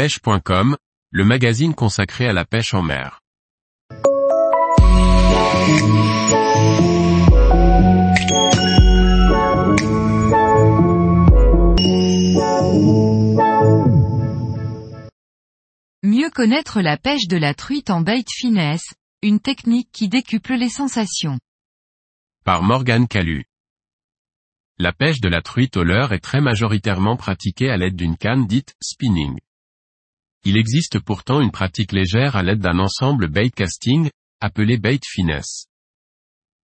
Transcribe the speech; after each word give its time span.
pêche.com, 0.00 0.78
le 1.10 1.24
magazine 1.26 1.74
consacré 1.74 2.26
à 2.26 2.32
la 2.32 2.46
pêche 2.46 2.72
en 2.72 2.80
mer. 2.80 3.20
Mieux 16.02 16.30
connaître 16.30 16.80
la 16.80 16.96
pêche 16.96 17.28
de 17.28 17.36
la 17.36 17.52
truite 17.52 17.90
en 17.90 18.00
bait 18.00 18.24
finesse, 18.26 18.94
une 19.20 19.38
technique 19.38 19.90
qui 19.92 20.08
décuple 20.08 20.54
les 20.54 20.70
sensations. 20.70 21.38
Par 22.46 22.62
Morgane 22.62 23.06
Calu. 23.06 23.44
La 24.78 24.94
pêche 24.94 25.20
de 25.20 25.28
la 25.28 25.42
truite 25.42 25.76
au 25.76 25.84
leurre 25.84 26.14
est 26.14 26.20
très 26.20 26.40
majoritairement 26.40 27.18
pratiquée 27.18 27.68
à 27.68 27.76
l'aide 27.76 27.96
d'une 27.96 28.16
canne 28.16 28.46
dite 28.46 28.74
spinning. 28.82 29.38
Il 30.44 30.56
existe 30.56 30.98
pourtant 31.00 31.40
une 31.40 31.50
pratique 31.50 31.92
légère 31.92 32.34
à 32.34 32.42
l'aide 32.42 32.60
d'un 32.60 32.78
ensemble 32.78 33.28
bait 33.28 33.50
casting, 33.50 34.10
appelé 34.40 34.78
bait 34.78 35.00
finesse. 35.04 35.66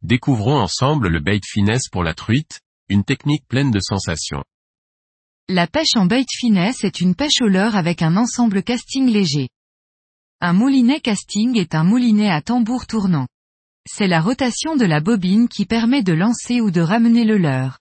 Découvrons 0.02 0.59
ensemble 0.59 1.09
le 1.09 1.20
bait 1.20 1.41
finesse 1.46 1.88
pour 1.88 2.02
la 2.02 2.12
truite, 2.12 2.60
une 2.88 3.05
technique 3.05 3.46
pleine 3.46 3.70
de 3.70 3.80
sensations. 3.80 4.45
La 5.48 5.66
pêche 5.66 5.96
en 5.96 6.06
bait 6.06 6.27
finesse 6.29 6.84
est 6.84 7.01
une 7.01 7.15
pêche 7.15 7.41
au 7.41 7.48
leurre 7.48 7.77
avec 7.77 8.02
un 8.02 8.16
ensemble 8.16 8.62
casting 8.62 9.09
léger. 9.09 9.48
Un 10.41 10.52
moulinet 10.52 11.01
casting 11.01 11.57
est 11.57 11.74
un 11.74 11.84
moulinet 11.84 12.30
à 12.30 12.43
tambour 12.43 12.87
tournant. 12.87 13.27
C'est 13.88 14.07
la 14.07 14.20
rotation 14.20 14.77
de 14.77 14.84
la 14.84 15.01
bobine 15.01 15.48
qui 15.48 15.66
permet 15.66 16.02
de 16.02 16.12
lancer 16.12 16.60
ou 16.60 16.70
de 16.70 16.80
ramener 16.80 17.24
le 17.24 17.38
leurre. 17.38 17.79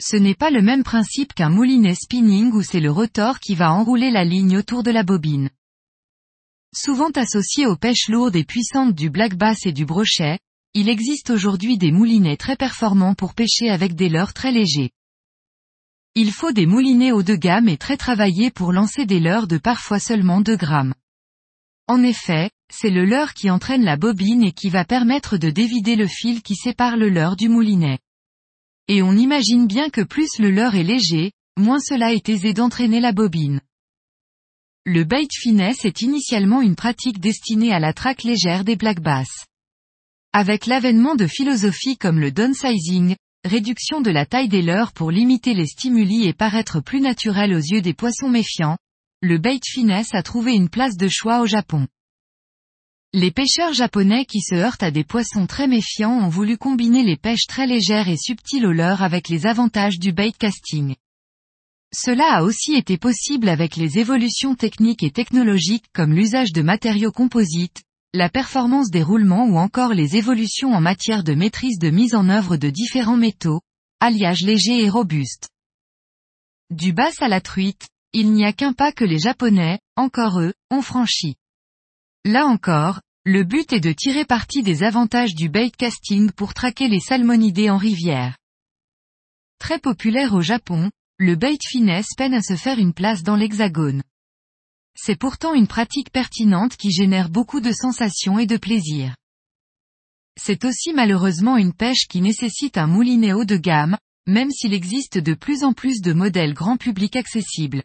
Ce 0.00 0.16
n'est 0.16 0.34
pas 0.34 0.50
le 0.50 0.62
même 0.62 0.82
principe 0.82 1.32
qu'un 1.32 1.50
moulinet 1.50 1.94
spinning 1.94 2.52
où 2.52 2.62
c'est 2.62 2.80
le 2.80 2.90
rotor 2.90 3.38
qui 3.38 3.54
va 3.54 3.72
enrouler 3.72 4.10
la 4.10 4.24
ligne 4.24 4.56
autour 4.56 4.82
de 4.82 4.90
la 4.90 5.02
bobine. 5.02 5.50
Souvent 6.74 7.10
associé 7.10 7.66
aux 7.66 7.76
pêches 7.76 8.08
lourdes 8.08 8.36
et 8.36 8.44
puissantes 8.44 8.94
du 8.94 9.10
black 9.10 9.34
bass 9.36 9.66
et 9.66 9.72
du 9.72 9.84
brochet, 9.84 10.38
il 10.74 10.88
existe 10.88 11.28
aujourd'hui 11.28 11.76
des 11.76 11.92
moulinets 11.92 12.38
très 12.38 12.56
performants 12.56 13.14
pour 13.14 13.34
pêcher 13.34 13.68
avec 13.68 13.94
des 13.94 14.08
leurres 14.08 14.32
très 14.32 14.52
légers. 14.52 14.90
Il 16.14 16.32
faut 16.32 16.52
des 16.52 16.66
moulinets 16.66 17.12
haut 17.12 17.22
de 17.22 17.34
gamme 17.34 17.68
et 17.68 17.76
très 17.76 17.96
travaillés 17.96 18.50
pour 18.50 18.72
lancer 18.72 19.06
des 19.06 19.20
leurres 19.20 19.46
de 19.46 19.58
parfois 19.58 19.98
seulement 19.98 20.40
2 20.40 20.56
grammes. 20.56 20.94
En 21.88 22.02
effet, 22.02 22.50
c'est 22.72 22.90
le 22.90 23.04
leurre 23.04 23.34
qui 23.34 23.50
entraîne 23.50 23.84
la 23.84 23.96
bobine 23.96 24.42
et 24.42 24.52
qui 24.52 24.70
va 24.70 24.84
permettre 24.84 25.36
de 25.36 25.50
dévider 25.50 25.94
le 25.94 26.06
fil 26.06 26.42
qui 26.42 26.54
sépare 26.54 26.96
le 26.96 27.10
leurre 27.10 27.36
du 27.36 27.48
moulinet. 27.48 27.98
Et 28.88 29.02
on 29.02 29.12
imagine 29.12 29.66
bien 29.66 29.90
que 29.90 30.00
plus 30.00 30.38
le 30.38 30.50
leurre 30.50 30.74
est 30.74 30.82
léger, 30.82 31.32
moins 31.56 31.78
cela 31.78 32.12
est 32.12 32.28
aisé 32.28 32.52
d'entraîner 32.52 33.00
la 33.00 33.12
bobine. 33.12 33.60
Le 34.84 35.04
bait 35.04 35.28
finesse 35.30 35.84
est 35.84 36.02
initialement 36.02 36.60
une 36.60 36.74
pratique 36.74 37.20
destinée 37.20 37.72
à 37.72 37.78
la 37.78 37.92
traque 37.92 38.24
légère 38.24 38.64
des 38.64 38.74
black 38.74 39.00
bass. 39.00 39.46
Avec 40.32 40.66
l'avènement 40.66 41.14
de 41.14 41.26
philosophies 41.26 41.96
comme 41.96 42.18
le 42.18 42.32
downsizing, 42.32 43.14
réduction 43.44 44.00
de 44.00 44.10
la 44.10 44.26
taille 44.26 44.48
des 44.48 44.62
leurres 44.62 44.92
pour 44.92 45.10
limiter 45.10 45.54
les 45.54 45.66
stimuli 45.66 46.26
et 46.26 46.32
paraître 46.32 46.80
plus 46.80 47.00
naturel 47.00 47.54
aux 47.54 47.58
yeux 47.58 47.82
des 47.82 47.94
poissons 47.94 48.28
méfiants, 48.28 48.78
le 49.20 49.38
bait 49.38 49.60
finesse 49.64 50.14
a 50.14 50.22
trouvé 50.22 50.54
une 50.54 50.68
place 50.68 50.96
de 50.96 51.08
choix 51.08 51.40
au 51.40 51.46
Japon. 51.46 51.86
Les 53.14 53.30
pêcheurs 53.30 53.74
japonais 53.74 54.24
qui 54.24 54.40
se 54.40 54.54
heurtent 54.54 54.82
à 54.82 54.90
des 54.90 55.04
poissons 55.04 55.46
très 55.46 55.66
méfiants 55.66 56.18
ont 56.18 56.30
voulu 56.30 56.56
combiner 56.56 57.02
les 57.02 57.18
pêches 57.18 57.46
très 57.46 57.66
légères 57.66 58.08
et 58.08 58.16
subtiles 58.16 58.64
au 58.64 58.72
leurre 58.72 59.02
avec 59.02 59.28
les 59.28 59.46
avantages 59.46 59.98
du 59.98 60.12
bait 60.12 60.32
casting. 60.32 60.94
Cela 61.94 62.36
a 62.36 62.42
aussi 62.42 62.72
été 62.72 62.96
possible 62.96 63.50
avec 63.50 63.76
les 63.76 63.98
évolutions 63.98 64.54
techniques 64.54 65.02
et 65.02 65.10
technologiques 65.10 65.84
comme 65.92 66.14
l'usage 66.14 66.52
de 66.52 66.62
matériaux 66.62 67.12
composites, 67.12 67.82
la 68.14 68.30
performance 68.30 68.88
des 68.88 69.02
roulements 69.02 69.44
ou 69.44 69.58
encore 69.58 69.92
les 69.92 70.16
évolutions 70.16 70.72
en 70.72 70.80
matière 70.80 71.22
de 71.22 71.34
maîtrise 71.34 71.78
de 71.78 71.90
mise 71.90 72.14
en 72.14 72.30
œuvre 72.30 72.56
de 72.56 72.70
différents 72.70 73.18
métaux, 73.18 73.60
alliage 74.00 74.40
léger 74.40 74.82
et 74.82 74.88
robuste. 74.88 75.50
Du 76.70 76.94
bass 76.94 77.20
à 77.20 77.28
la 77.28 77.42
truite, 77.42 77.88
il 78.14 78.32
n'y 78.32 78.46
a 78.46 78.54
qu'un 78.54 78.72
pas 78.72 78.90
que 78.90 79.04
les 79.04 79.18
Japonais, 79.18 79.80
encore 79.96 80.40
eux, 80.40 80.54
ont 80.70 80.80
franchi. 80.80 81.36
Là 82.24 82.46
encore, 82.46 83.00
le 83.24 83.42
but 83.42 83.72
est 83.72 83.80
de 83.80 83.90
tirer 83.90 84.24
parti 84.24 84.62
des 84.62 84.84
avantages 84.84 85.34
du 85.34 85.48
bait 85.48 85.70
casting 85.70 86.30
pour 86.30 86.54
traquer 86.54 86.86
les 86.86 87.00
salmonidés 87.00 87.68
en 87.68 87.76
rivière. 87.76 88.36
Très 89.58 89.80
populaire 89.80 90.32
au 90.32 90.40
Japon, 90.40 90.90
le 91.18 91.34
bait 91.34 91.58
finesse 91.68 92.14
peine 92.16 92.34
à 92.34 92.42
se 92.42 92.54
faire 92.54 92.78
une 92.78 92.94
place 92.94 93.24
dans 93.24 93.34
l'hexagone. 93.34 94.02
C'est 94.94 95.16
pourtant 95.16 95.54
une 95.54 95.66
pratique 95.66 96.12
pertinente 96.12 96.76
qui 96.76 96.92
génère 96.92 97.28
beaucoup 97.28 97.60
de 97.60 97.72
sensations 97.72 98.38
et 98.38 98.46
de 98.46 98.56
plaisir. 98.56 99.16
C'est 100.40 100.64
aussi 100.64 100.92
malheureusement 100.92 101.56
une 101.56 101.74
pêche 101.74 102.06
qui 102.08 102.20
nécessite 102.20 102.78
un 102.78 102.86
moulinet 102.86 103.32
haut 103.32 103.44
de 103.44 103.56
gamme, 103.56 103.96
même 104.28 104.50
s'il 104.50 104.74
existe 104.74 105.18
de 105.18 105.34
plus 105.34 105.64
en 105.64 105.72
plus 105.72 106.00
de 106.00 106.12
modèles 106.12 106.54
grand 106.54 106.76
public 106.76 107.16
accessibles. 107.16 107.82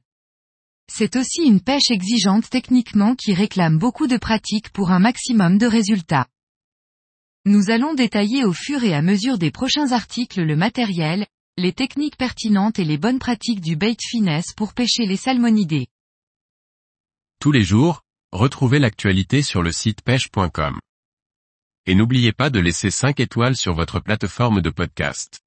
C'est 0.92 1.16
aussi 1.16 1.42
une 1.44 1.62
pêche 1.62 1.92
exigeante 1.92 2.50
techniquement 2.50 3.16
qui 3.16 3.34
réclame 3.34 3.78
beaucoup 3.78 4.08
de 4.08 4.18
pratique 4.18 4.70
pour 4.70 4.92
un 4.92 5.00
maximum 5.00 5.58
de 5.58 5.68
résultats. 5.68 6.28
Nous 7.46 7.70
allons 7.70 7.94
détailler 7.94 8.44
au 8.44 8.54
fur 8.54 8.84
et 8.84 8.94
à 8.94 9.02
mesure 9.02 9.38
des 9.38 9.52
prochains 9.52 9.92
articles 9.92 10.42
le 10.42 10.56
matériel, 10.56 11.28
les 11.58 11.74
techniques 11.74 12.18
pertinentes 12.18 12.80
et 12.80 12.84
les 12.84 12.98
bonnes 12.98 13.20
pratiques 13.20 13.62
du 13.62 13.76
bait 13.76 13.96
finesse 14.00 14.54
pour 14.56 14.74
pêcher 14.74 15.06
les 15.06 15.18
salmonidés. 15.18 15.88
Tous 17.40 17.52
les 17.52 17.64
jours, 17.64 18.02
retrouvez 18.32 18.80
l'actualité 18.80 19.42
sur 19.42 19.64
le 19.64 19.72
site 19.72 20.02
pêche.com. 20.02 20.80
Et 21.86 21.96
n'oubliez 21.96 22.34
pas 22.34 22.50
de 22.50 22.60
laisser 22.60 22.92
5 22.92 23.20
étoiles 23.20 23.56
sur 23.56 23.74
votre 23.74 24.00
plateforme 24.00 24.62
de 24.62 24.70
podcast. 24.70 25.40